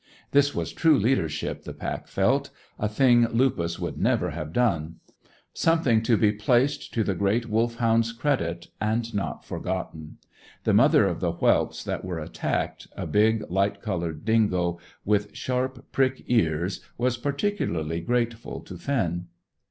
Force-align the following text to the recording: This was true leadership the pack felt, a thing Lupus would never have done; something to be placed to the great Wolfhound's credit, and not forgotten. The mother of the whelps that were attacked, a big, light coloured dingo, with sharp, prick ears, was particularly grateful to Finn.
This 0.31 0.55
was 0.55 0.73
true 0.73 0.97
leadership 0.97 1.61
the 1.63 1.75
pack 1.75 2.07
felt, 2.07 2.49
a 2.79 2.89
thing 2.89 3.27
Lupus 3.27 3.77
would 3.77 3.99
never 3.99 4.31
have 4.31 4.51
done; 4.51 4.95
something 5.53 6.01
to 6.01 6.17
be 6.17 6.31
placed 6.31 6.91
to 6.95 7.03
the 7.03 7.13
great 7.13 7.45
Wolfhound's 7.45 8.11
credit, 8.11 8.69
and 8.81 9.13
not 9.13 9.45
forgotten. 9.45 10.17
The 10.63 10.73
mother 10.73 11.05
of 11.05 11.19
the 11.19 11.33
whelps 11.33 11.83
that 11.83 12.03
were 12.03 12.17
attacked, 12.17 12.87
a 12.97 13.05
big, 13.05 13.43
light 13.47 13.79
coloured 13.79 14.25
dingo, 14.25 14.79
with 15.05 15.35
sharp, 15.35 15.91
prick 15.91 16.23
ears, 16.25 16.83
was 16.97 17.17
particularly 17.17 18.01
grateful 18.01 18.59
to 18.61 18.77
Finn. 18.79 19.27